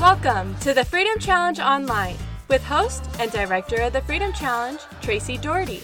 [0.00, 5.36] Welcome to the Freedom Challenge Online with host and director of the Freedom Challenge, Tracy
[5.36, 5.82] Doherty.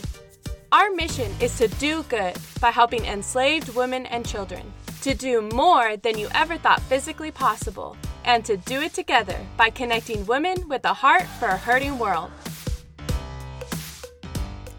[0.71, 5.97] Our mission is to do good by helping enslaved women and children to do more
[5.97, 10.85] than you ever thought physically possible, and to do it together by connecting women with
[10.85, 12.31] a heart for a hurting world.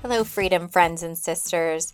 [0.02, 1.91] Hello, freedom friends and sisters.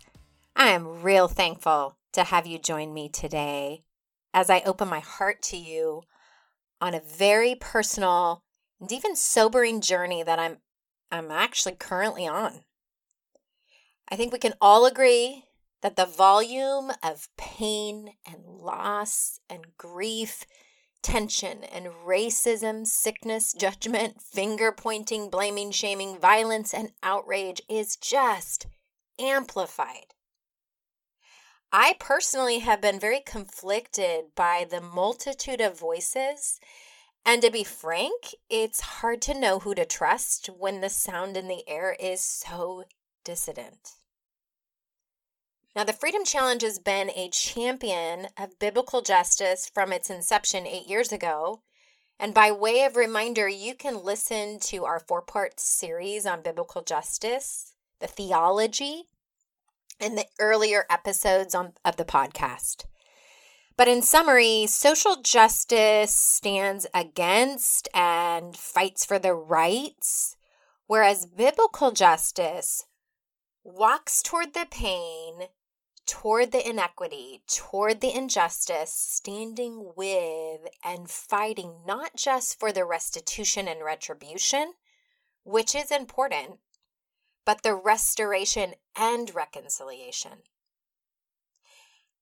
[0.55, 3.81] I am real thankful to have you join me today
[4.31, 6.03] as I open my heart to you
[6.81, 8.43] on a very personal
[8.81, 10.57] and even sobering journey that I'm
[11.11, 12.63] I'm actually currently on.
[14.09, 15.45] I think we can all agree
[15.81, 20.45] that the volume of pain and loss and grief,
[21.01, 28.67] tension and racism, sickness, judgment, finger pointing, blaming, shaming, violence, and outrage is just
[29.19, 30.13] amplified.
[31.73, 36.59] I personally have been very conflicted by the multitude of voices.
[37.25, 41.47] And to be frank, it's hard to know who to trust when the sound in
[41.47, 42.83] the air is so
[43.23, 43.91] dissident.
[45.73, 50.87] Now, the Freedom Challenge has been a champion of biblical justice from its inception eight
[50.87, 51.61] years ago.
[52.19, 56.81] And by way of reminder, you can listen to our four part series on biblical
[56.81, 59.05] justice, the theology,
[60.01, 62.85] and the earlier episodes on, of the podcast.
[63.77, 70.35] But in summary, social justice stands against and fights for the rights,
[70.87, 72.85] whereas biblical justice
[73.63, 75.47] walks toward the pain
[76.11, 83.67] toward the inequity, toward the injustice, standing with and fighting not just for the restitution
[83.67, 84.73] and retribution,
[85.43, 86.59] which is important,
[87.45, 90.43] but the restoration and reconciliation.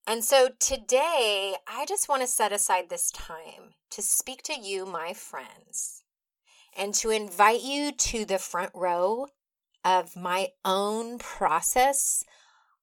[0.07, 4.85] And so today, I just want to set aside this time to speak to you,
[4.85, 6.03] my friends,
[6.75, 9.27] and to invite you to the front row
[9.85, 12.23] of my own process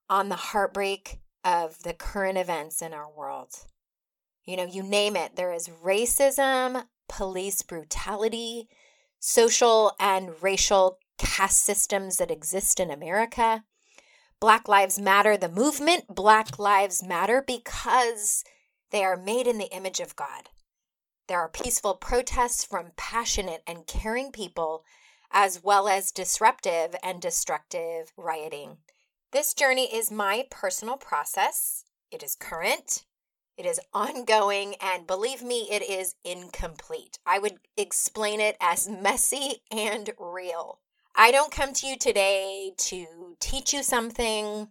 [0.08, 3.54] on the heartbreak of the current events in our world.
[4.44, 8.68] You know, you name it, there is racism, police brutality,
[9.18, 13.64] social and racial caste systems that exist in America.
[14.40, 18.44] Black Lives Matter, the movement, Black Lives Matter because
[18.90, 20.50] they are made in the image of God.
[21.28, 24.84] There are peaceful protests from passionate and caring people,
[25.32, 28.78] as well as disruptive and destructive rioting.
[29.32, 31.84] This journey is my personal process.
[32.12, 33.04] It is current,
[33.56, 37.18] it is ongoing, and believe me, it is incomplete.
[37.26, 40.80] I would explain it as messy and real.
[41.18, 44.68] I don't come to you today to teach you something,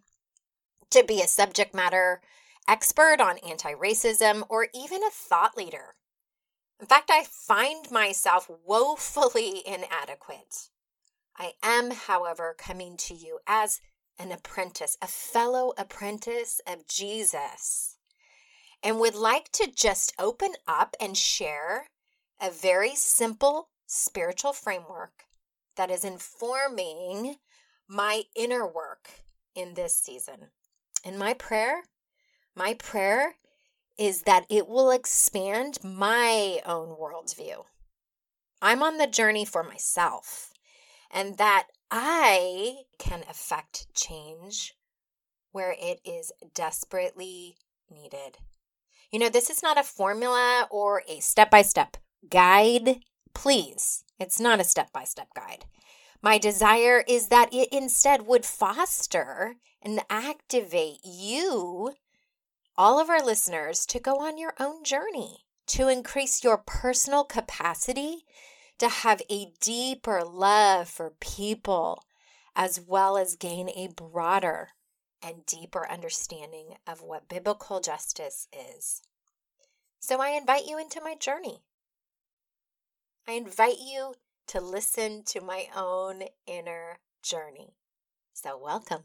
[0.90, 2.20] to be a subject matter
[2.68, 5.96] expert on anti racism, or even a thought leader.
[6.78, 10.68] In fact, I find myself woefully inadequate.
[11.36, 13.80] I am, however, coming to you as
[14.16, 17.96] an apprentice, a fellow apprentice of Jesus,
[18.84, 21.88] and would like to just open up and share
[22.40, 25.25] a very simple spiritual framework
[25.76, 27.36] that is informing
[27.88, 29.08] my inner work
[29.54, 30.48] in this season.
[31.04, 31.82] And my prayer,
[32.54, 33.36] my prayer
[33.98, 37.64] is that it will expand my own worldview.
[38.60, 40.52] I'm on the journey for myself,
[41.10, 44.74] and that I can affect change
[45.52, 47.56] where it is desperately
[47.90, 48.38] needed.
[49.10, 51.96] You know, this is not a formula or a step by step
[52.28, 53.00] guide.
[53.34, 55.64] Please, it's not a step by step guide.
[56.22, 61.94] My desire is that it instead would foster and activate you,
[62.76, 68.24] all of our listeners, to go on your own journey, to increase your personal capacity
[68.78, 72.04] to have a deeper love for people,
[72.54, 74.70] as well as gain a broader
[75.22, 79.02] and deeper understanding of what biblical justice is.
[79.98, 81.62] So I invite you into my journey.
[83.28, 84.14] I invite you
[84.48, 87.74] to listen to my own inner journey.
[88.32, 89.04] So, welcome.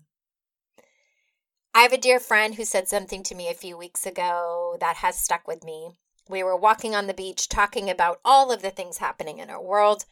[1.73, 4.97] I have a dear friend who said something to me a few weeks ago that
[4.97, 5.91] has stuck with me.
[6.29, 9.61] We were walking on the beach talking about all of the things happening in our
[9.61, 10.05] world.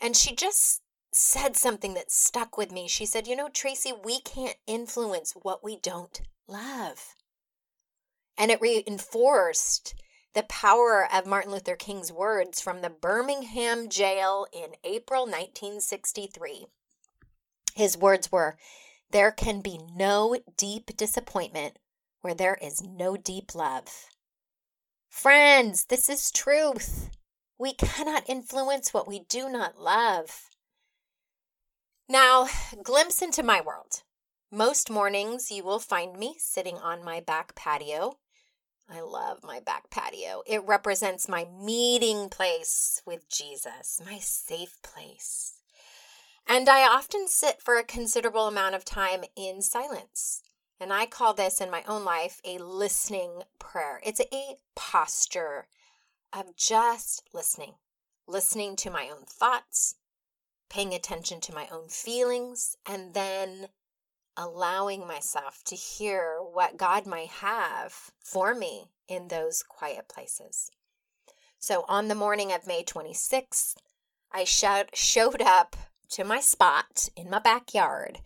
[0.00, 0.82] And she just
[1.12, 2.86] said something that stuck with me.
[2.86, 7.14] She said, You know, Tracy, we can't influence what we don't love.
[8.36, 9.96] And it reinforced
[10.38, 16.66] the power of Martin Luther King's words from the Birmingham jail in April 1963.
[17.74, 18.56] His words were,
[19.10, 21.80] There can be no deep disappointment
[22.20, 23.88] where there is no deep love.
[25.10, 27.10] Friends, this is truth.
[27.58, 30.50] We cannot influence what we do not love.
[32.08, 32.46] Now,
[32.84, 34.04] glimpse into my world.
[34.52, 38.18] Most mornings, you will find me sitting on my back patio.
[38.90, 40.42] I love my back patio.
[40.46, 45.54] It represents my meeting place with Jesus, my safe place.
[46.46, 50.42] And I often sit for a considerable amount of time in silence.
[50.80, 54.00] And I call this in my own life a listening prayer.
[54.02, 55.66] It's a posture
[56.32, 57.74] of just listening,
[58.26, 59.96] listening to my own thoughts,
[60.70, 63.68] paying attention to my own feelings, and then
[64.38, 70.70] allowing myself to hear what God might have for me in those quiet places.
[71.58, 73.74] So on the morning of May 26th,
[74.32, 75.74] I shout, showed up
[76.10, 78.20] to my spot in my backyard,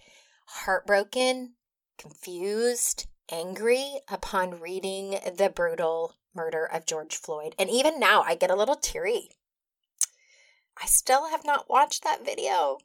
[0.47, 1.55] heartbroken,
[1.97, 7.55] confused, angry upon reading the brutal murder of George Floyd.
[7.59, 9.31] And even now, I get a little teary.
[10.81, 12.79] I still have not watched that video.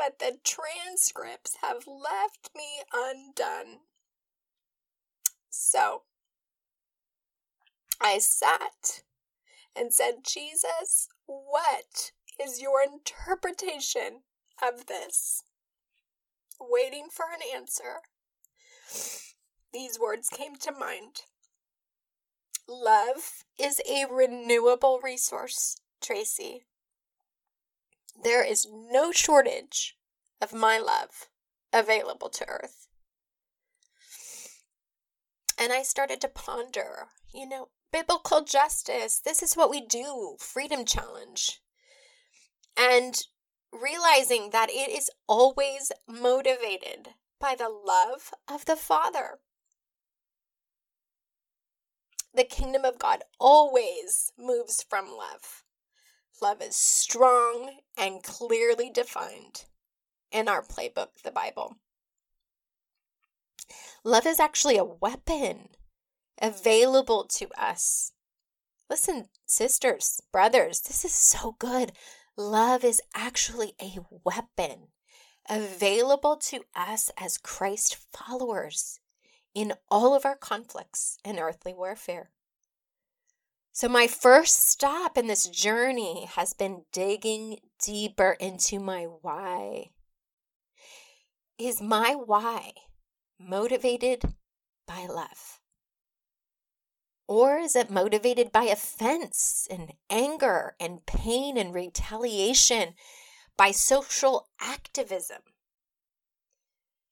[0.00, 3.80] But the transcripts have left me undone.
[5.50, 6.04] So
[8.00, 9.02] I sat
[9.76, 12.12] and said, Jesus, what
[12.42, 14.22] is your interpretation
[14.62, 15.42] of this?
[16.58, 18.00] Waiting for an answer.
[19.70, 21.24] These words came to mind.
[22.66, 26.62] Love is a renewable resource, Tracy.
[28.22, 29.96] There is no shortage
[30.40, 31.28] of my love
[31.72, 32.88] available to Earth.
[35.58, 39.20] And I started to ponder, you know, biblical justice.
[39.20, 41.60] This is what we do, Freedom Challenge.
[42.76, 43.20] And
[43.72, 49.38] realizing that it is always motivated by the love of the Father.
[52.34, 55.64] The kingdom of God always moves from love.
[56.42, 59.64] Love is strong and clearly defined
[60.32, 61.76] in our playbook, the Bible.
[64.04, 65.68] Love is actually a weapon
[66.40, 68.12] available to us.
[68.88, 71.92] Listen, sisters, brothers, this is so good.
[72.36, 74.88] Love is actually a weapon
[75.48, 78.98] available to us as Christ followers
[79.54, 82.30] in all of our conflicts and earthly warfare.
[83.80, 89.92] So, my first stop in this journey has been digging deeper into my why.
[91.58, 92.72] Is my why
[93.38, 94.34] motivated
[94.86, 95.60] by love?
[97.26, 102.92] Or is it motivated by offense and anger and pain and retaliation,
[103.56, 105.40] by social activism?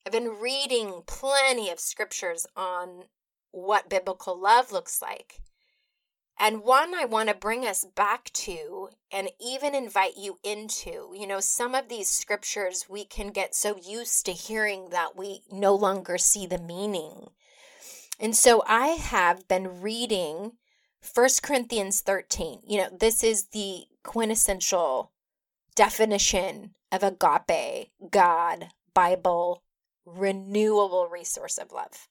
[0.05, 3.05] I've been reading plenty of scriptures on
[3.53, 5.41] what biblical love looks like.
[6.41, 11.13] And one I want to bring us back to and even invite you into.
[11.15, 15.43] You know, some of these scriptures we can get so used to hearing that we
[15.51, 17.31] no longer see the meaning.
[18.21, 20.53] And so I have been reading
[21.01, 22.61] First Corinthians 13.
[22.67, 25.13] You know, this is the quintessential
[25.75, 29.63] definition of agape, God, Bible,
[30.05, 32.09] renewable resource of love.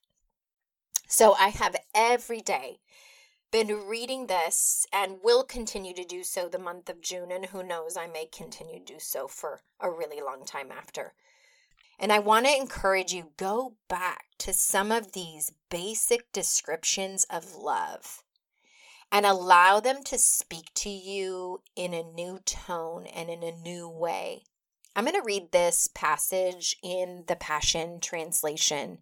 [1.06, 2.78] So I have every day
[3.50, 7.30] been reading this and will continue to do so the month of June.
[7.32, 11.14] And who knows, I may continue to do so for a really long time after.
[11.98, 17.56] And I want to encourage you go back to some of these basic descriptions of
[17.56, 18.22] love
[19.10, 23.88] and allow them to speak to you in a new tone and in a new
[23.88, 24.42] way.
[24.94, 28.98] I'm going to read this passage in the Passion Translation.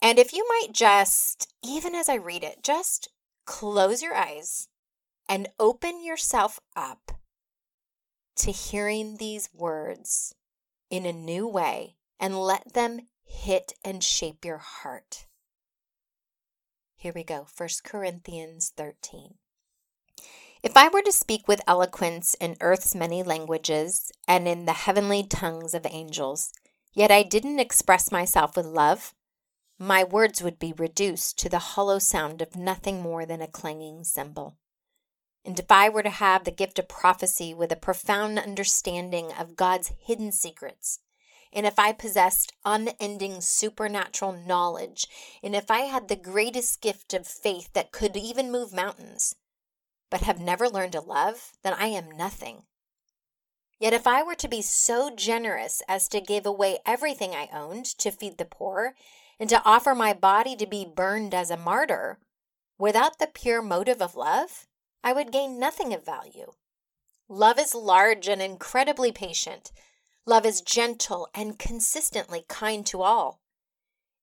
[0.00, 3.08] And if you might just, even as I read it, just
[3.44, 4.68] close your eyes
[5.28, 7.12] and open yourself up
[8.36, 10.34] to hearing these words
[10.90, 15.26] in a new way and let them hit and shape your heart.
[16.94, 19.34] Here we go, 1 Corinthians 13.
[20.62, 25.24] If I were to speak with eloquence in earth's many languages and in the heavenly
[25.24, 26.52] tongues of angels,
[26.92, 29.14] yet I didn't express myself with love,
[29.82, 34.04] my words would be reduced to the hollow sound of nothing more than a clanging
[34.04, 34.56] cymbal.
[35.44, 39.56] And if I were to have the gift of prophecy with a profound understanding of
[39.56, 41.00] God's hidden secrets,
[41.52, 45.08] and if I possessed unending supernatural knowledge,
[45.42, 49.34] and if I had the greatest gift of faith that could even move mountains,
[50.10, 52.66] but have never learned to love, then I am nothing.
[53.80, 57.86] Yet if I were to be so generous as to give away everything I owned
[57.98, 58.94] to feed the poor,
[59.42, 62.20] and to offer my body to be burned as a martyr,
[62.78, 64.68] without the pure motive of love,
[65.02, 66.52] I would gain nothing of value.
[67.28, 69.72] Love is large and incredibly patient.
[70.26, 73.40] Love is gentle and consistently kind to all.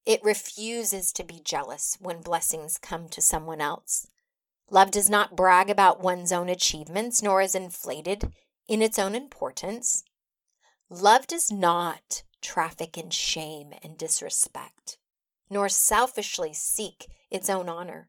[0.06, 4.06] It refuses to be jealous when blessings come to someone else.
[4.70, 8.32] Love does not brag about one's own achievements, nor is inflated
[8.66, 10.02] in its own importance.
[10.88, 14.96] Love does not traffic in shame and disrespect,
[15.50, 18.08] nor selfishly seek its own honor.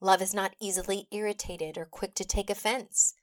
[0.00, 3.14] Love is not easily irritated or quick to take offense.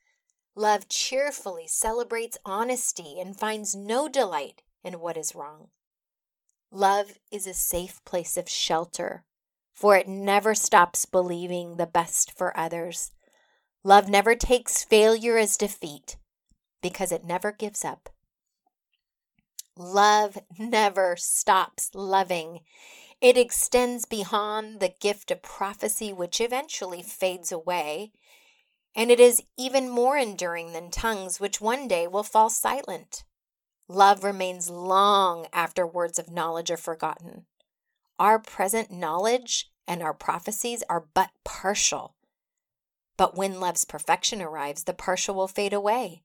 [0.54, 5.68] Love cheerfully celebrates honesty and finds no delight in what is wrong.
[6.70, 9.24] Love is a safe place of shelter,
[9.72, 13.12] for it never stops believing the best for others.
[13.82, 16.16] Love never takes failure as defeat
[16.82, 18.10] because it never gives up.
[19.76, 22.60] Love never stops loving.
[23.20, 28.12] It extends beyond the gift of prophecy, which eventually fades away,
[28.94, 33.24] and it is even more enduring than tongues, which one day will fall silent.
[33.88, 37.46] Love remains long after words of knowledge are forgotten.
[38.18, 42.14] Our present knowledge and our prophecies are but partial.
[43.16, 46.22] But when love's perfection arrives, the partial will fade away.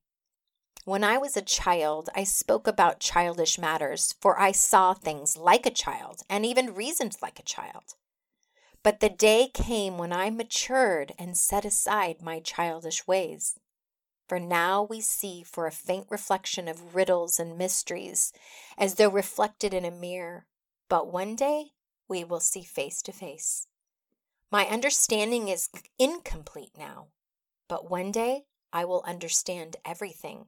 [0.85, 5.65] When I was a child, I spoke about childish matters, for I saw things like
[5.65, 7.95] a child and even reasoned like a child.
[8.83, 13.57] But the day came when I matured and set aside my childish ways.
[14.27, 18.33] For now we see for a faint reflection of riddles and mysteries,
[18.77, 20.47] as though reflected in a mirror.
[20.89, 21.71] But one day
[22.09, 23.67] we will see face to face.
[24.51, 27.07] My understanding is incomplete now,
[27.69, 30.47] but one day I will understand everything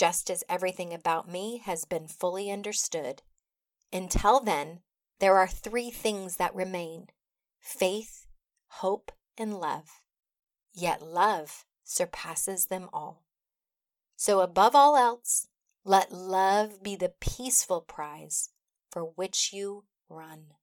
[0.00, 3.20] just as everything about me has been fully understood.
[3.92, 4.80] Until then,
[5.18, 7.08] there are three things that remain
[7.60, 8.26] faith,
[8.68, 10.00] hope, and love.
[10.72, 13.26] Yet love surpasses them all.
[14.16, 15.48] So, above all else,
[15.84, 18.48] let love be the peaceful prize
[18.90, 20.54] for which you run.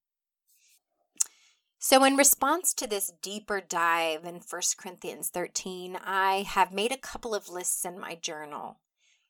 [1.77, 6.97] So, in response to this deeper dive in 1 Corinthians 13, I have made a
[6.97, 8.79] couple of lists in my journal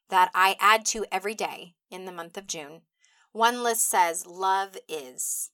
[0.10, 2.82] that I add to every day in the month of June.
[3.32, 5.52] One list says love is,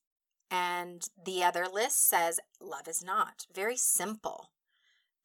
[0.50, 3.48] and the other list says love is not.
[3.54, 4.52] Very simple,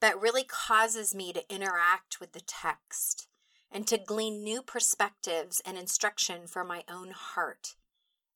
[0.01, 3.29] but really causes me to interact with the text
[3.71, 7.77] and to glean new perspectives and instruction for my own heart.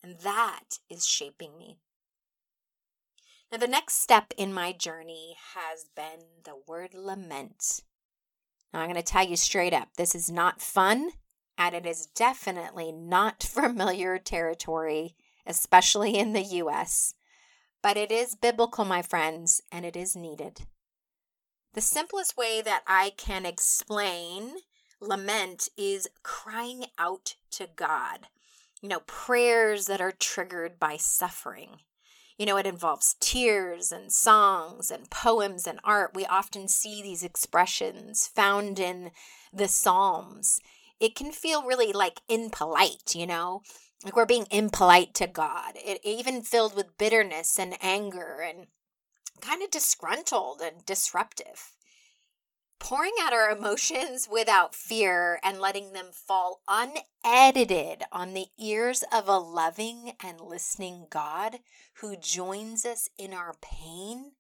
[0.03, 1.79] And that is shaping me.
[3.51, 7.83] Now, the next step in my journey has been the word lament.
[8.73, 11.11] Now, I'm going to tell you straight up this is not fun,
[11.59, 15.15] and it is definitely not familiar territory,
[15.47, 17.15] especially in the US.
[17.83, 20.63] But it is biblical, my friends, and it is needed.
[21.75, 24.57] The simplest way that I can explain
[25.01, 28.29] lament is crying out to God.
[28.81, 31.79] You know, prayers that are triggered by suffering.
[32.43, 36.11] You know, it involves tears and songs and poems and art.
[36.17, 39.13] We often see these expressions found in
[39.53, 40.59] the Psalms.
[40.99, 43.63] It can feel really like impolite, you know,
[44.05, 45.75] like we're being impolite to God.
[45.77, 48.67] It even filled with bitterness and anger and
[49.41, 51.72] kind of disgruntled and disruptive
[52.83, 59.29] pouring out our emotions without fear and letting them fall unedited on the ears of
[59.29, 61.61] a loving and listening God
[62.01, 64.33] who joins us in our pain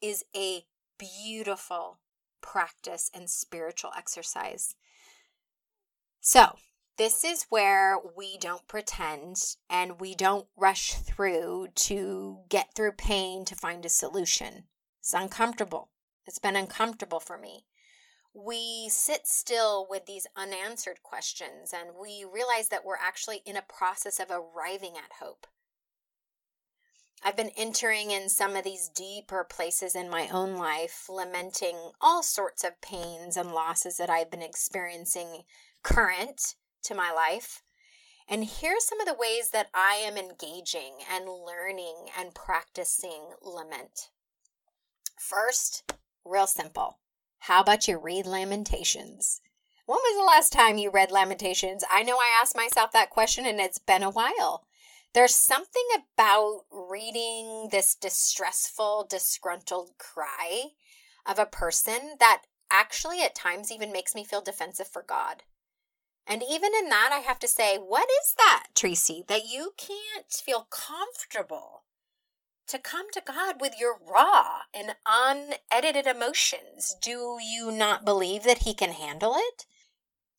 [0.00, 0.64] is a
[0.98, 1.98] beautiful
[2.40, 4.74] practice and spiritual exercise.
[6.20, 6.56] So,
[6.96, 9.36] this is where we don't pretend
[9.68, 14.64] and we don't rush through to get through pain to find a solution.
[15.00, 15.90] It's uncomfortable.
[16.28, 17.64] It's been uncomfortable for me.
[18.34, 23.62] We sit still with these unanswered questions and we realize that we're actually in a
[23.62, 25.46] process of arriving at hope.
[27.24, 32.22] I've been entering in some of these deeper places in my own life, lamenting all
[32.22, 35.44] sorts of pains and losses that I've been experiencing
[35.82, 37.62] current to my life.
[38.28, 44.10] And here's some of the ways that I am engaging and learning and practicing lament.
[45.18, 45.90] First,
[46.28, 46.98] Real simple.
[47.38, 49.40] How about you read Lamentations?
[49.86, 51.82] When was the last time you read Lamentations?
[51.90, 54.66] I know I asked myself that question and it's been a while.
[55.14, 60.72] There's something about reading this distressful, disgruntled cry
[61.24, 65.44] of a person that actually at times even makes me feel defensive for God.
[66.26, 70.30] And even in that, I have to say, what is that, Tracy, that you can't
[70.30, 71.84] feel comfortable
[72.68, 76.96] to come to God with your raw and unedited emotions.
[77.00, 79.66] Do you not believe that He can handle it?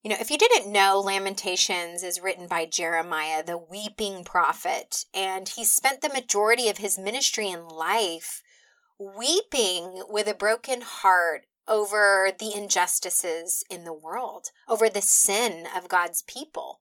[0.03, 5.49] You know, if you didn't know, Lamentations is written by Jeremiah, the weeping prophet, and
[5.49, 8.41] he spent the majority of his ministry and life
[8.97, 15.89] weeping with a broken heart over the injustices in the world, over the sin of
[15.89, 16.79] God's people.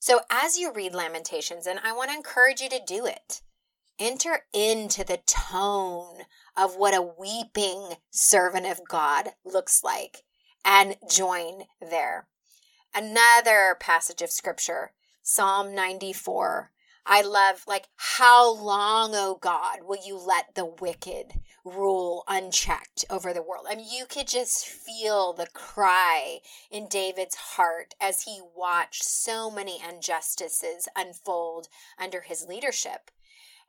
[0.00, 3.42] So, as you read Lamentations, and I want to encourage you to do it,
[4.00, 6.22] enter into the tone
[6.56, 10.24] of what a weeping servant of God looks like
[10.64, 12.26] and join there.
[12.94, 14.92] Another passage of scripture,
[15.22, 16.72] Psalm 94.
[17.06, 23.32] I love, like, how long, oh God, will you let the wicked rule unchecked over
[23.32, 23.66] the world?
[23.68, 26.38] I mean, you could just feel the cry
[26.70, 33.10] in David's heart as he watched so many injustices unfold under his leadership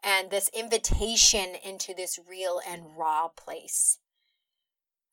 [0.04, 4.00] and this invitation into this real and raw place.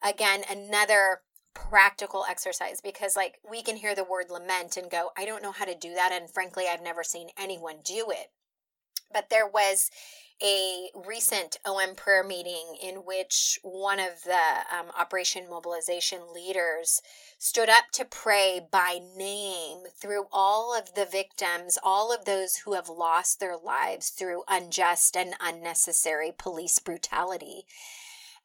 [0.02, 1.22] Again, another
[1.54, 5.50] practical exercise because like we can hear the word lament and go i don't know
[5.50, 8.28] how to do that and frankly i've never seen anyone do it
[9.12, 9.90] but there was
[10.42, 17.02] a recent om prayer meeting in which one of the um, operation mobilization leaders
[17.38, 22.74] stood up to pray by name through all of the victims all of those who
[22.74, 27.64] have lost their lives through unjust and unnecessary police brutality.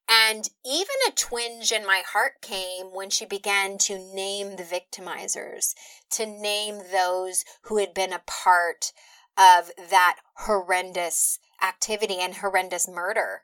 [0.10, 5.74] And even a twinge in my heart came when she began to name the victimizers,
[6.12, 8.92] to name those who had been a part
[9.38, 13.42] of that horrendous activity and horrendous murder.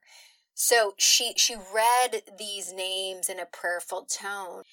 [0.54, 4.64] So she she read these names in a prayerful tone.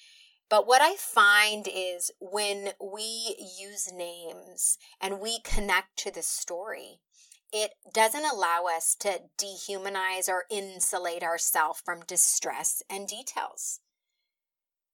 [0.49, 6.99] But what I find is when we use names and we connect to the story,
[7.51, 13.79] it doesn't allow us to dehumanize or insulate ourselves from distress and details.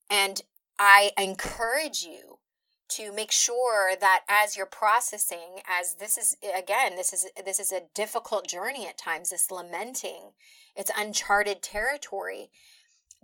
[0.09, 0.41] And
[0.79, 2.39] I encourage you
[2.89, 7.71] to make sure that as you're processing as this is again this is this is
[7.71, 10.31] a difficult journey at times this lamenting
[10.75, 12.49] it's uncharted territory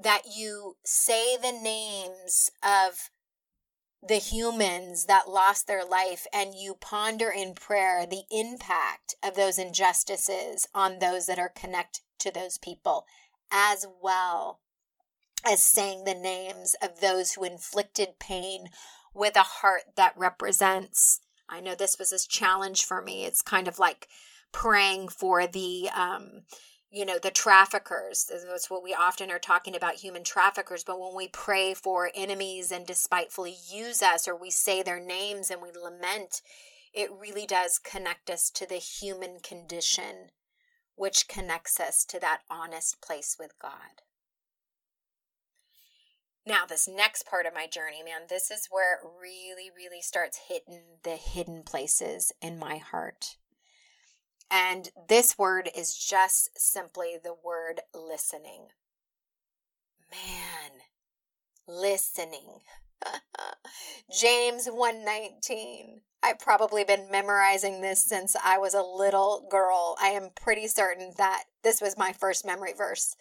[0.01, 3.09] that you say the names of
[4.01, 9.59] the humans that lost their life and you ponder in prayer the impact of those
[9.59, 13.05] injustices on those that are connected to those people,
[13.51, 14.59] as well
[15.45, 18.69] as saying the names of those who inflicted pain
[19.19, 21.19] with a heart that represents.
[21.49, 23.25] I know this was a challenge for me.
[23.25, 24.07] It's kind of like
[24.51, 26.43] praying for the um,
[26.91, 28.29] you know, the traffickers.
[28.31, 30.83] That's what we often are talking about human traffickers.
[30.83, 35.51] But when we pray for enemies and despitefully use us, or we say their names
[35.51, 36.41] and we lament,
[36.93, 40.31] it really does connect us to the human condition,
[40.95, 44.01] which connects us to that honest place with God.
[46.45, 50.39] Now, this next part of my journey, man, this is where it really, really starts
[50.47, 53.37] hitting the hidden places in my heart.
[54.49, 58.69] And this word is just simply the word listening.
[60.11, 60.81] Man,
[61.67, 62.61] listening.
[64.19, 66.01] James 119.
[66.21, 69.95] I've probably been memorizing this since I was a little girl.
[70.01, 73.15] I am pretty certain that this was my first memory verse.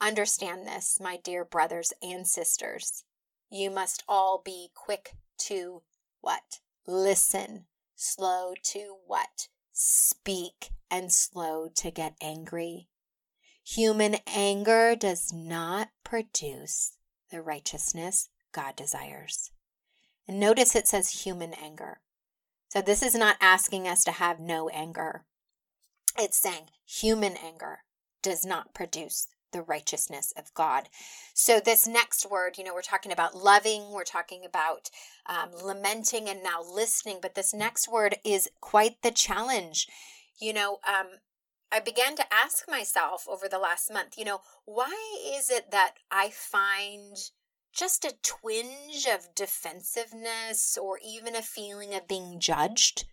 [0.00, 3.04] Understand this, my dear brothers and sisters.
[3.50, 5.82] You must all be quick to
[6.20, 6.60] what?
[6.86, 7.66] Listen.
[7.94, 9.48] Slow to what?
[9.80, 12.88] speak, and slow to get angry.
[13.64, 16.96] Human anger does not produce
[17.30, 19.50] the righteousness God desires.
[20.28, 22.00] And notice it says human anger.
[22.68, 25.24] So this is not asking us to have no anger.
[26.18, 27.84] It's saying human anger
[28.22, 30.88] does not produce the righteousness of God.
[31.34, 34.90] So, this next word, you know, we're talking about loving, we're talking about
[35.26, 37.18] um, lamenting, and now listening.
[37.20, 39.88] But this next word is quite the challenge.
[40.40, 41.06] You know, um,
[41.72, 44.94] I began to ask myself over the last month, you know, why
[45.36, 47.16] is it that I find
[47.72, 53.04] just a twinge of defensiveness or even a feeling of being judged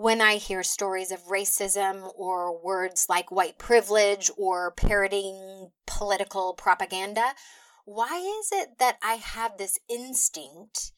[0.00, 7.34] when I hear stories of racism or words like white privilege or parroting political propaganda,
[7.84, 10.92] why is it that I have this instinct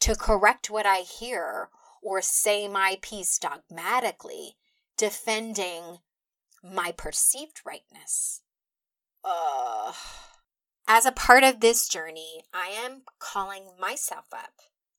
[0.00, 1.68] to correct what I hear
[2.02, 4.56] or say my piece dogmatically,
[4.96, 5.98] defending
[6.64, 8.40] my perceived rightness?
[10.88, 14.54] As a part of this journey, I am calling myself up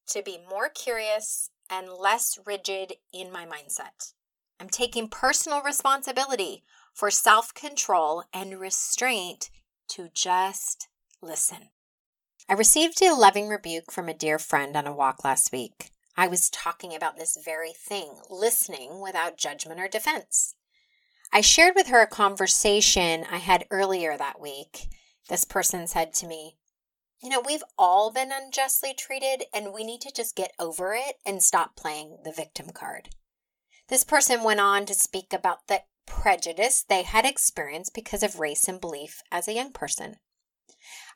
[0.09, 4.13] to be more curious and less rigid in my mindset.
[4.59, 9.49] I'm taking personal responsibility for self control and restraint
[9.89, 10.87] to just
[11.21, 11.69] listen.
[12.49, 15.91] I received a loving rebuke from a dear friend on a walk last week.
[16.15, 20.55] I was talking about this very thing, listening without judgment or defense.
[21.31, 24.87] I shared with her a conversation I had earlier that week.
[25.29, 26.55] This person said to me,
[27.21, 31.15] You know, we've all been unjustly treated, and we need to just get over it
[31.25, 33.09] and stop playing the victim card.
[33.89, 38.67] This person went on to speak about the prejudice they had experienced because of race
[38.67, 40.17] and belief as a young person.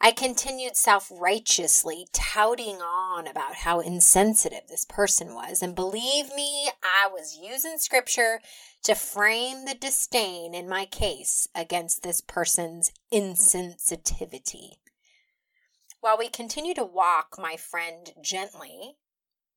[0.01, 5.61] I continued self righteously touting on about how insensitive this person was.
[5.61, 8.41] And believe me, I was using scripture
[8.83, 14.77] to frame the disdain in my case against this person's insensitivity.
[16.01, 18.97] While we continue to walk, my friend gently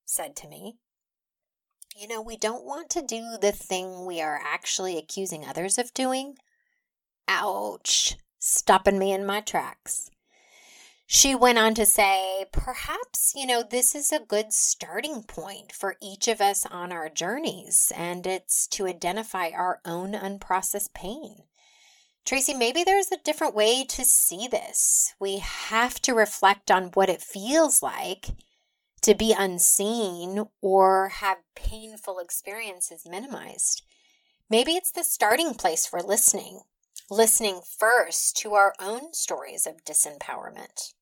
[0.05, 0.77] said to me,
[1.97, 5.95] You know, we don't want to do the thing we are actually accusing others of
[5.95, 6.37] doing.
[7.27, 10.11] Ouch stopping me in my tracks.
[11.07, 15.97] She went on to say, perhaps, you know, this is a good starting point for
[16.03, 21.45] each of us on our journeys, and it's to identify our own unprocessed pain.
[22.25, 25.15] Tracy, maybe there's a different way to see this.
[25.21, 28.29] We have to reflect on what it feels like
[29.03, 33.83] to be unseen or have painful experiences minimized.
[34.49, 36.61] Maybe it's the starting place for listening,
[37.11, 40.95] listening first to our own stories of disempowerment.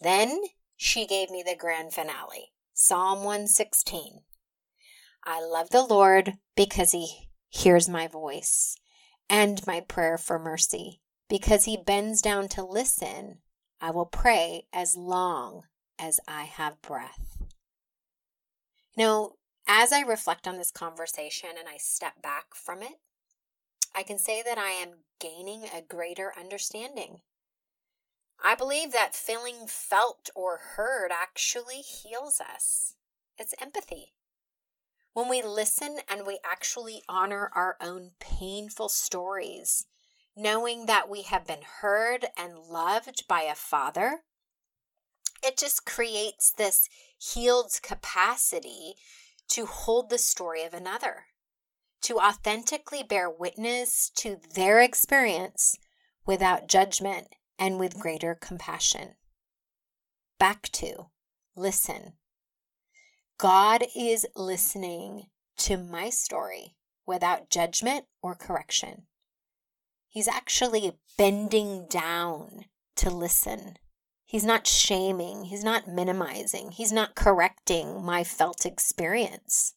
[0.00, 0.40] Then
[0.76, 4.20] she gave me the grand finale Psalm 116.
[5.24, 8.76] I love the Lord because he hears my voice
[9.28, 11.00] and my prayer for mercy.
[11.28, 13.38] Because he bends down to listen,
[13.80, 15.62] I will pray as long
[15.98, 17.38] as I have breath.
[18.96, 19.32] Now,
[19.66, 23.00] as I reflect on this conversation and I step back from it,
[23.94, 27.20] I can say that I am gaining a greater understanding.
[28.42, 32.94] I believe that feeling felt or heard actually heals us.
[33.38, 34.13] It's empathy.
[35.14, 39.86] When we listen and we actually honor our own painful stories,
[40.36, 44.24] knowing that we have been heard and loved by a father,
[45.42, 48.94] it just creates this healed capacity
[49.50, 51.26] to hold the story of another
[52.02, 55.78] to authentically bear witness to their experience
[56.26, 59.14] without judgment and with greater compassion.
[60.38, 61.06] Back to
[61.56, 62.14] listen.
[63.38, 65.26] God is listening
[65.58, 69.06] to my story without judgment or correction.
[70.08, 72.66] He's actually bending down
[72.96, 73.76] to listen.
[74.24, 75.44] He's not shaming.
[75.44, 76.70] He's not minimizing.
[76.70, 79.74] He's not correcting my felt experience.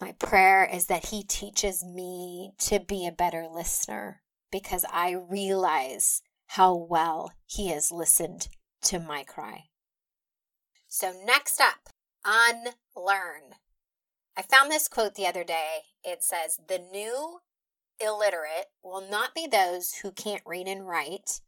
[0.00, 6.22] My prayer is that He teaches me to be a better listener because I realize
[6.48, 8.48] how well He has listened
[8.82, 9.64] to my cry.
[10.88, 11.90] So, next up,
[12.24, 13.54] unlearn.
[14.36, 15.80] I found this quote the other day.
[16.04, 17.40] It says, The new
[18.00, 21.40] illiterate will not be those who can't read and write,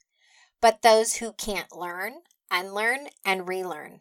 [0.61, 2.15] but those who can't learn,
[2.51, 4.01] unlearn, and relearn.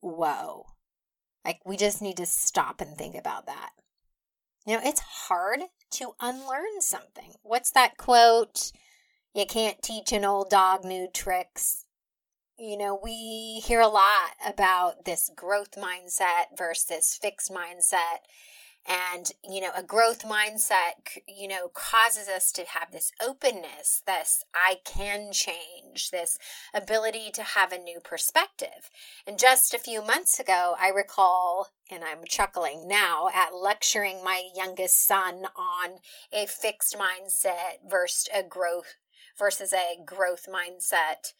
[0.00, 0.66] Whoa.
[1.44, 3.70] Like, we just need to stop and think about that.
[4.66, 5.60] You know, it's hard
[5.92, 7.34] to unlearn something.
[7.42, 8.72] What's that quote?
[9.34, 11.84] You can't teach an old dog new tricks.
[12.60, 18.26] You know, we hear a lot about this growth mindset versus fixed mindset.
[18.84, 24.42] And, you know, a growth mindset, you know, causes us to have this openness, this
[24.52, 26.36] I can change, this
[26.74, 28.90] ability to have a new perspective.
[29.24, 34.48] And just a few months ago, I recall, and I'm chuckling now, at lecturing my
[34.56, 36.00] youngest son on
[36.32, 38.96] a fixed mindset versus a growth
[39.38, 41.34] versus a growth mindset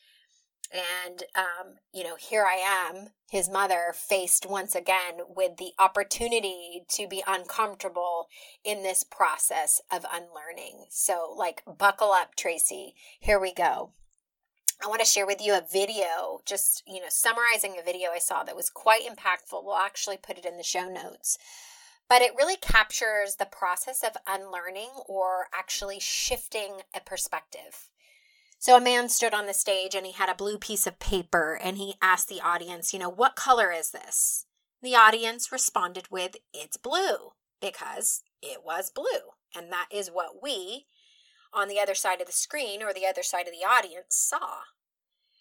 [0.73, 6.85] and, um, you know, here I am, his mother, faced once again with the opportunity
[6.91, 8.29] to be uncomfortable
[8.65, 10.87] in this process of unlearning.
[10.91, 12.95] So, like, buckle up, Tracy.
[13.21, 13.93] Here we go.
[14.85, 18.19] I want to share with you a video, just, you know, summarizing a video I
[18.19, 19.65] saw that was quite impactful.
[19.65, 21.37] We'll actually put it in the show notes.
[22.09, 27.89] But it really captures the process of unlearning or actually shifting a perspective.
[28.59, 31.59] So a man stood on the stage and he had a blue piece of paper
[31.62, 34.47] and he asked the audience, you know, what color is this?
[34.83, 39.35] The audience responded with, it's blue, because it was blue.
[39.57, 40.87] And that is what we
[41.53, 44.62] on the other side of the screen or the other side of the audience saw.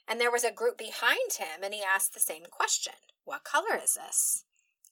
[0.07, 2.93] And there was a group behind him and he asked the same question
[3.25, 4.45] What color is this?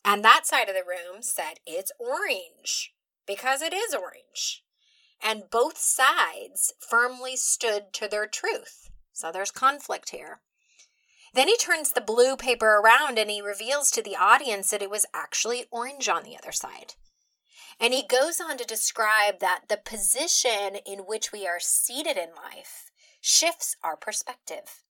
[0.04, 2.94] And that side of the room said it's orange
[3.26, 4.65] because it is orange.
[5.24, 8.90] And both sides firmly stood to their truth.
[9.14, 10.42] So there's conflict here.
[11.34, 14.90] Then he turns the blue paper around and he reveals to the audience that it
[14.90, 16.94] was actually orange on the other side.
[17.80, 22.30] And he goes on to describe that the position in which we are seated in
[22.36, 24.84] life shifts our perspective.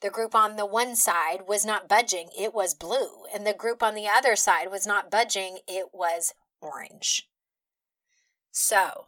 [0.00, 3.24] The group on the one side was not budging, it was blue.
[3.34, 7.28] And the group on the other side was not budging, it was orange.
[8.50, 9.06] So,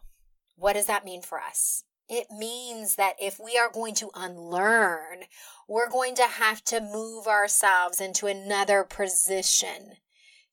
[0.59, 1.83] what does that mean for us?
[2.07, 5.25] It means that if we are going to unlearn,
[5.67, 9.97] we're going to have to move ourselves into another position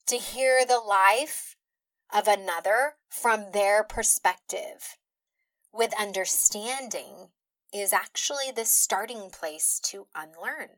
[0.07, 1.57] to hear the life
[2.15, 4.97] of another from their perspective
[5.73, 7.31] with understanding
[7.73, 10.69] is actually the starting place to unlearn.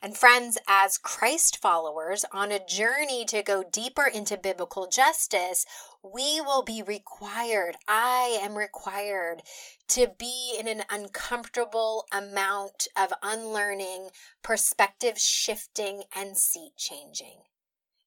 [0.00, 5.64] And friends, as Christ followers on a journey to go deeper into biblical justice,
[6.02, 9.42] we will be required, I am required
[9.88, 14.10] to be in an uncomfortable amount of unlearning,
[14.42, 17.42] perspective shifting, and seat changing.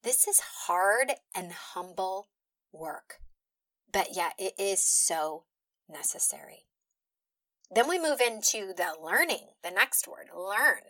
[0.03, 2.29] This is hard and humble
[2.71, 3.19] work,
[3.91, 5.43] but yet it is so
[5.89, 6.65] necessary.
[7.73, 10.81] Then we move into the learning, the next word, learn.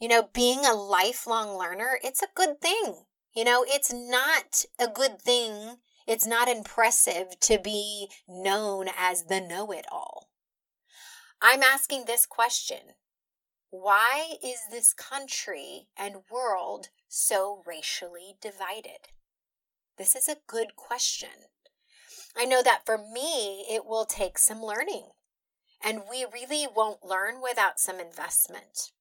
[0.00, 3.04] You know, being a lifelong learner, it's a good thing.
[3.34, 5.78] You know, it's not a good thing.
[6.06, 10.30] It's not impressive to be known as the know it all.
[11.42, 12.94] I'm asking this question
[13.70, 19.12] Why is this country and world so racially divided?
[19.98, 21.50] This is a good question.
[22.36, 25.08] I know that for me, it will take some learning.
[25.82, 28.92] And we really won't learn without some investment.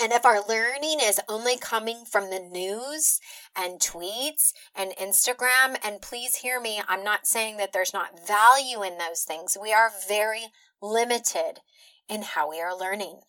[0.00, 3.20] And if our learning is only coming from the news
[3.56, 8.82] and tweets and Instagram, and please hear me, I'm not saying that there's not value
[8.82, 9.56] in those things.
[9.60, 11.60] We are very limited
[12.08, 13.20] in how we are learning.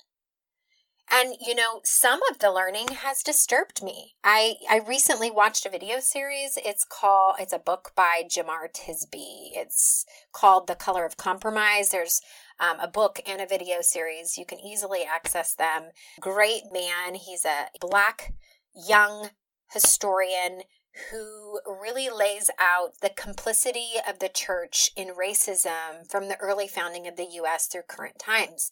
[1.12, 4.14] And you know, some of the learning has disturbed me.
[4.24, 6.58] I I recently watched a video series.
[6.64, 9.50] It's called it's a book by Jemar Tisby.
[9.56, 11.90] It's called The Color of Compromise.
[11.90, 12.22] There's
[12.60, 14.38] um, a book and a video series.
[14.38, 15.90] You can easily access them.
[16.20, 17.16] Great man.
[17.16, 18.34] He's a black
[18.74, 19.30] young
[19.72, 20.64] historian
[21.12, 27.08] who really lays out the complicity of the church in racism from the early founding
[27.08, 28.70] of the US through current times.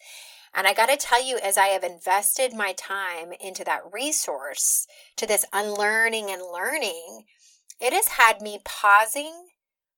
[0.54, 4.88] And I got to tell you, as I have invested my time into that resource,
[5.18, 7.26] to this unlearning and learning,
[7.80, 9.50] it has had me pausing,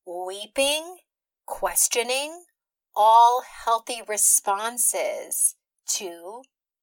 [0.05, 0.97] weeping,
[1.45, 2.43] questioning,
[2.95, 5.55] all healthy responses
[5.87, 6.41] to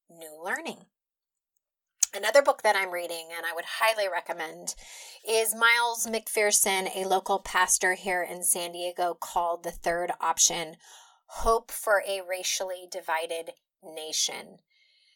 [0.09, 0.85] new learning.
[2.15, 4.75] Another book that I'm reading and I would highly recommend
[5.27, 10.77] is Miles McPherson, a local pastor here in San Diego, called The Third Option
[11.27, 13.51] Hope for a Racially Divided
[13.83, 14.59] Nation.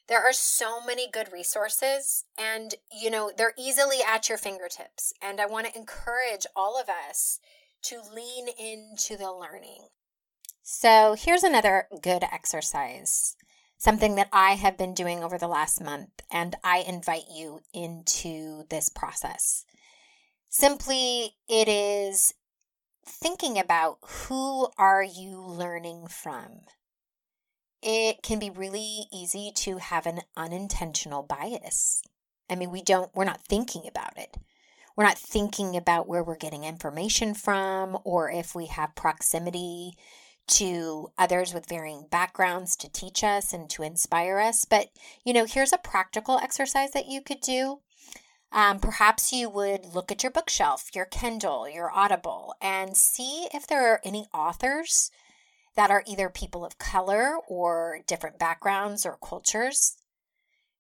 [0.08, 5.14] There are so many good resources, and you know, they're easily at your fingertips.
[5.22, 7.40] And I want to encourage all of us
[7.84, 9.88] to lean into the learning.
[10.64, 13.36] So, here's another good exercise,
[13.78, 18.66] something that I have been doing over the last month, and I invite you into
[18.70, 19.66] this process.
[20.50, 22.36] Simply, it is
[23.04, 26.62] thinking about who are you learning from?
[27.82, 32.04] It can be really easy to have an unintentional bias.
[32.50, 34.38] I mean, we don't, we're not thinking about it.
[34.96, 39.96] We're not thinking about where we're getting information from or if we have proximity
[40.52, 44.66] to others with varying backgrounds to teach us and to inspire us.
[44.66, 44.90] But,
[45.24, 47.80] you know, here's a practical exercise that you could do.
[48.52, 53.66] Um, perhaps you would look at your bookshelf, your Kindle, your Audible, and see if
[53.66, 55.10] there are any authors
[55.76, 59.96] that are either people of color or different backgrounds or cultures.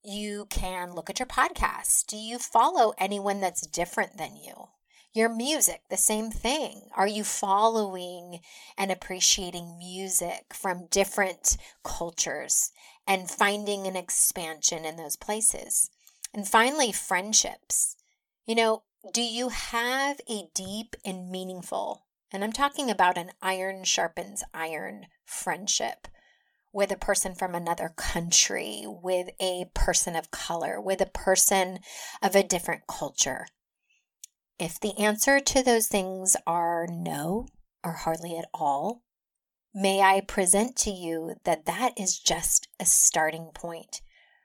[0.04, 2.08] You can look at your podcast.
[2.08, 4.68] Do you follow anyone that's different than you?
[5.14, 6.90] Your music, the same thing.
[6.96, 8.40] Are you following
[8.78, 12.72] and appreciating music from different cultures
[13.06, 15.90] and finding an expansion in those places?
[16.34, 17.98] And finally, friendships.
[18.46, 23.84] You know, do you have a deep and meaningful, and I'm talking about an iron
[23.84, 26.08] sharpens iron friendship
[26.72, 31.80] with a person from another country, with a person of color, with a person
[32.22, 33.48] of a different culture?
[34.62, 37.48] If the answer to those things are no
[37.84, 39.02] or hardly at all,
[39.74, 44.02] may I present to you that that is just a starting point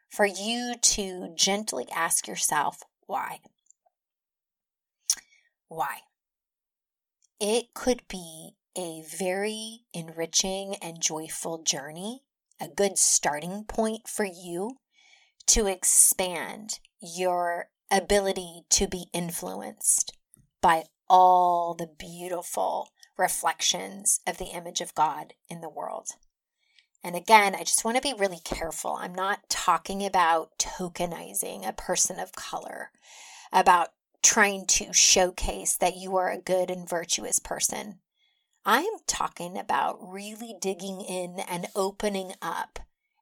[0.08, 3.40] for you to gently ask yourself why.
[5.68, 5.98] Why?
[7.38, 12.22] It could be a very enriching and joyful journey,
[12.58, 14.78] a good starting point for you
[15.48, 20.16] to expand your ability to be influenced
[20.60, 26.10] by all the beautiful reflections of the image of God in the world.
[27.02, 28.96] And again, I just want to be really careful.
[29.00, 32.90] I'm not talking about tokenizing a person of color,
[33.52, 33.90] about
[34.22, 38.00] trying to showcase that you are a good and virtuous person.
[38.64, 42.80] I'm talking about really digging in and opening up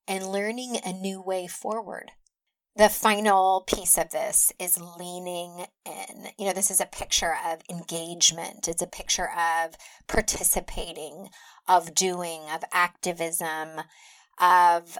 [0.08, 2.12] and learning a new way forward.
[2.76, 6.30] The final piece of this is leaning in.
[6.36, 9.76] You know, this is a picture of engagement, it's a picture of
[10.08, 11.28] participating,
[11.68, 13.82] of doing, of activism,
[14.40, 14.98] of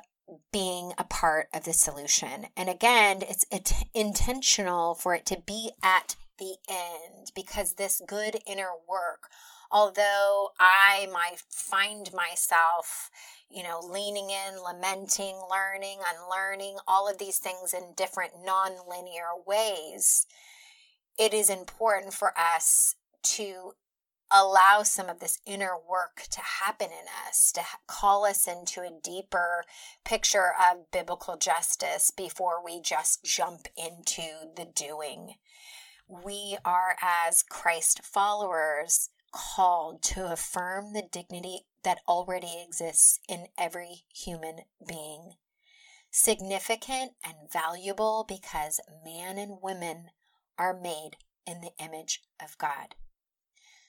[0.52, 2.46] being a part of the solution.
[2.56, 3.44] And again, it's,
[3.92, 9.28] intentional for it to be at the end because this good inner work
[9.74, 13.10] although I might find myself,
[13.50, 20.26] you know, leaning in, lamenting, learning, unlearning, all of these things in different non-linear ways,
[21.18, 23.72] it is important for us to
[24.30, 28.98] allow some of this inner work to happen in us, to call us into a
[29.02, 29.64] deeper
[30.04, 35.34] picture of biblical justice before we just jump into the doing.
[36.08, 44.04] We are, as Christ followers, called to affirm the dignity that already exists in every
[44.14, 45.32] human being.
[46.10, 50.10] Significant and valuable because man and women
[50.56, 51.16] are made
[51.46, 52.94] in the image of God.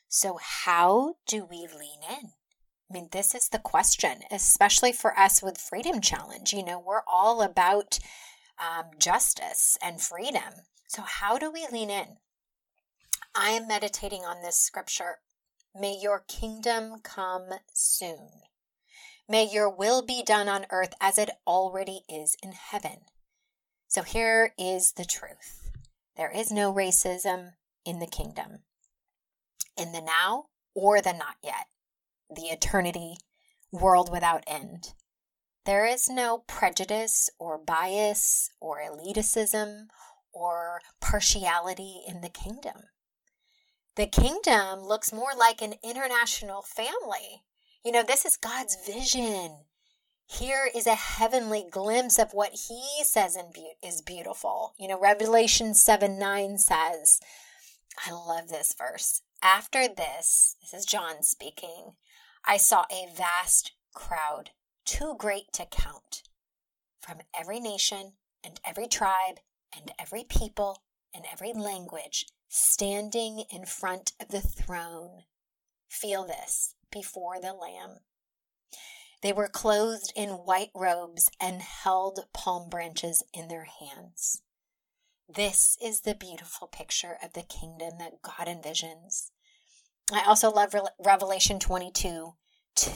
[0.07, 2.31] So, how do we lean in?
[2.89, 6.53] I mean, this is the question, especially for us with Freedom Challenge.
[6.53, 7.99] You know, we're all about
[8.59, 10.65] um, justice and freedom.
[10.87, 12.17] So, how do we lean in?
[13.35, 15.17] I am meditating on this scripture
[15.77, 18.29] May your kingdom come soon.
[19.27, 23.01] May your will be done on earth as it already is in heaven.
[23.89, 25.71] So here is the truth
[26.15, 28.59] there is no racism in the kingdom,
[29.75, 31.67] in the now or the not yet,
[32.33, 33.17] the eternity,
[33.69, 34.93] world without end.
[35.65, 39.87] There is no prejudice or bias or elitism
[40.31, 42.83] or partiality in the kingdom.
[43.95, 47.43] The kingdom looks more like an international family.
[47.85, 49.59] You know, this is God's vision.
[50.27, 53.37] Here is a heavenly glimpse of what he says
[53.81, 54.73] is beautiful.
[54.77, 57.21] You know, Revelation 7 9 says,
[58.05, 59.21] I love this verse.
[59.41, 61.93] After this, this is John speaking,
[62.43, 64.49] I saw a vast crowd,
[64.83, 66.23] too great to count,
[66.99, 69.39] from every nation and every tribe
[69.73, 75.23] and every people and every language standing in front of the throne.
[75.89, 77.99] Feel this before the Lamb.
[79.21, 84.41] They were clothed in white robes and held palm branches in their hands.
[85.27, 89.31] This is the beautiful picture of the kingdom that God envisions.
[90.13, 92.33] I also love Revelation 22
[92.75, 92.93] 2.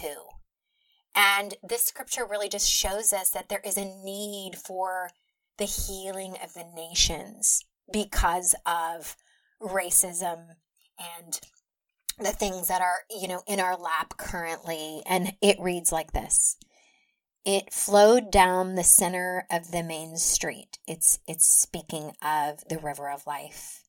[1.15, 5.09] And this scripture really just shows us that there is a need for
[5.57, 9.17] the healing of the nations because of
[9.62, 10.56] racism
[11.00, 11.39] and
[12.19, 15.02] the things that are, you know, in our lap currently.
[15.06, 16.58] And it reads like this.
[17.45, 20.78] It flowed down the center of the main street.
[20.88, 23.84] It's it's speaking of the river of life.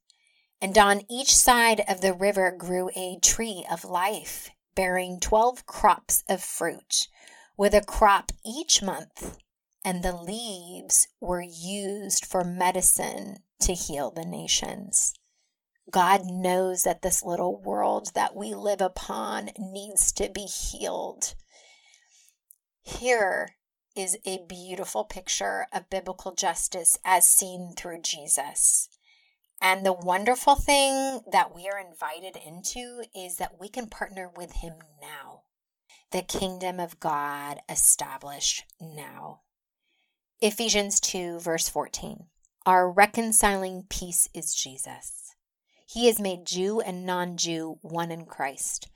[0.62, 6.22] And on each side of the river grew a tree of life, bearing 12 crops
[6.28, 7.08] of fruit,
[7.56, 9.38] with a crop each month,
[9.84, 15.14] and the leaves were used for medicine to heal the nations.
[15.90, 21.34] God knows that this little world that we live upon needs to be healed.
[22.82, 23.56] Here
[23.96, 28.88] is a beautiful picture of biblical justice as seen through Jesus.
[29.60, 34.52] And the wonderful thing that we are invited into is that we can partner with
[34.52, 35.42] Him now.
[36.12, 39.42] The kingdom of God established now.
[40.40, 42.24] Ephesians 2, verse 14.
[42.64, 45.19] Our reconciling peace is Jesus.
[45.92, 48.88] He has made Jew and non Jew one in Christ.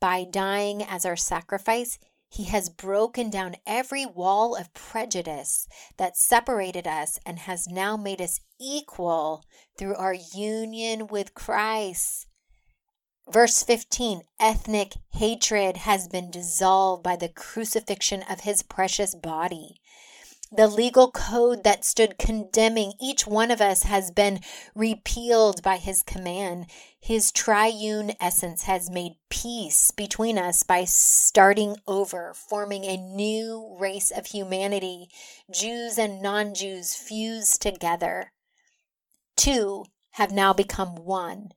[0.00, 1.96] By dying as our sacrifice,
[2.28, 8.20] he has broken down every wall of prejudice that separated us and has now made
[8.20, 9.44] us equal
[9.78, 12.26] through our union with Christ.
[13.28, 19.80] Verse 15 ethnic hatred has been dissolved by the crucifixion of his precious body.
[20.52, 24.40] The legal code that stood condemning each one of us has been
[24.74, 26.66] repealed by his command.
[26.98, 34.10] His triune essence has made peace between us by starting over, forming a new race
[34.10, 35.08] of humanity,
[35.52, 38.32] Jews and non Jews fused together.
[39.36, 39.84] Two
[40.14, 41.50] have now become one,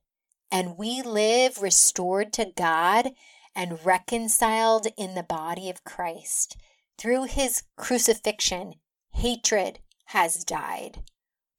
[0.52, 3.10] and we live restored to God
[3.56, 6.58] and reconciled in the body of Christ.
[7.00, 8.76] Through his crucifixion,
[9.14, 11.04] hatred has died.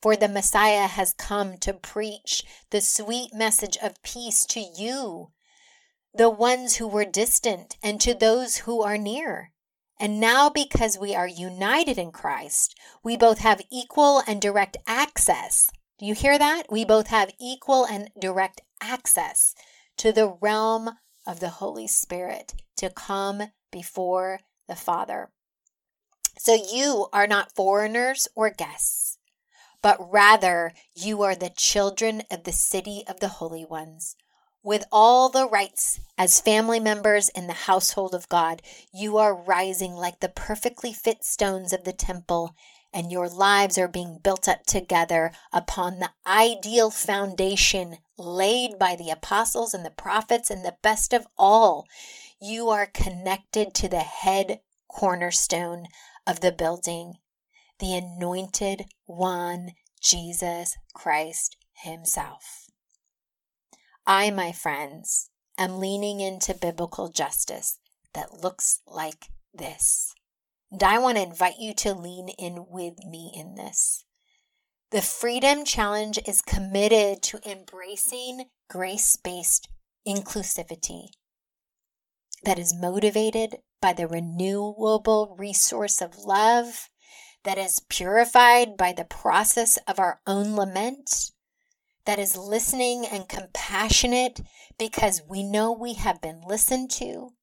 [0.03, 5.31] For the Messiah has come to preach the sweet message of peace to you,
[6.13, 9.53] the ones who were distant, and to those who are near.
[9.99, 15.71] And now, because we are united in Christ, we both have equal and direct access.
[15.99, 16.65] Do you hear that?
[16.71, 19.55] We both have equal and direct access
[19.99, 20.91] to the realm
[21.27, 25.31] of the Holy Spirit to come before the Father.
[26.39, 29.19] So you are not foreigners or guests,
[29.83, 34.17] but rather you are the children of the city of the holy ones.
[34.63, 38.63] With all the rights as family members in the household of God,
[38.95, 42.57] you are rising like the perfectly fit stones of the temple,
[42.91, 49.11] and your lives are being built up together upon the ideal foundation laid by the
[49.11, 51.87] apostles and the prophets, and the best of all,
[52.41, 55.89] you are connected to the head cornerstone
[56.27, 57.15] of the building,
[57.79, 59.71] the anointed one,
[60.01, 62.67] Jesus Christ Himself.
[64.07, 67.79] I, my friends, am leaning into biblical justice
[68.13, 70.15] that looks like this.
[70.71, 74.05] And I want to invite you to lean in with me in this.
[74.91, 79.69] The Freedom Challenge is committed to embracing grace based
[80.07, 81.09] inclusivity
[82.45, 86.89] that is motivated by the renewable resource of love,
[87.43, 91.33] that is purified by the process of our own lament,
[92.07, 94.41] that is listening and compassionate
[94.79, 97.35] because we know we have been listened to,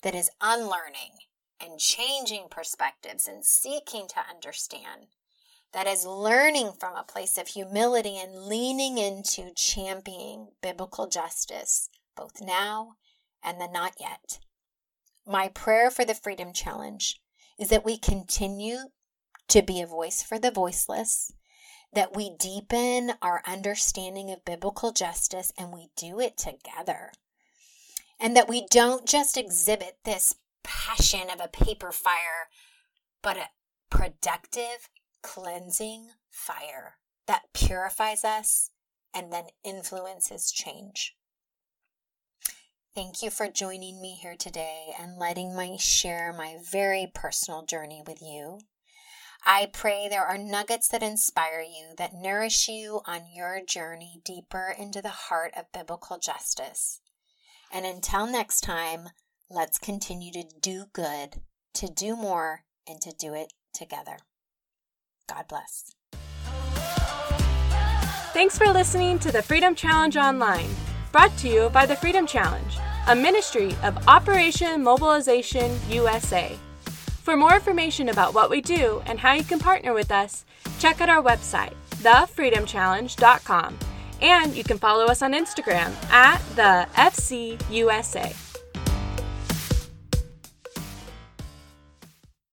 [0.00, 1.18] that is unlearning
[1.60, 5.08] and changing perspectives and seeking to understand,
[5.74, 12.40] that is learning from a place of humility and leaning into championing biblical justice, both
[12.40, 12.94] now
[13.44, 14.38] and the not yet.
[15.26, 17.20] My prayer for the Freedom Challenge
[17.58, 18.78] is that we continue
[19.48, 21.32] to be a voice for the voiceless,
[21.92, 27.12] that we deepen our understanding of biblical justice and we do it together.
[28.18, 32.48] And that we don't just exhibit this passion of a paper fire,
[33.22, 33.50] but a
[33.90, 34.88] productive,
[35.22, 36.96] cleansing fire
[37.26, 38.70] that purifies us
[39.14, 41.16] and then influences change.
[42.92, 48.02] Thank you for joining me here today and letting me share my very personal journey
[48.04, 48.58] with you.
[49.46, 54.74] I pray there are nuggets that inspire you, that nourish you on your journey deeper
[54.76, 57.00] into the heart of biblical justice.
[57.72, 59.10] And until next time,
[59.48, 61.42] let's continue to do good,
[61.74, 64.16] to do more, and to do it together.
[65.28, 65.94] God bless.
[68.32, 70.70] Thanks for listening to the Freedom Challenge Online
[71.12, 76.56] brought to you by the Freedom Challenge, a ministry of Operation Mobilization USA.
[77.22, 80.44] For more information about what we do and how you can partner with us,
[80.78, 83.78] check out our website, thefreedomchallenge.com,
[84.22, 88.49] and you can follow us on Instagram at the FCUSA.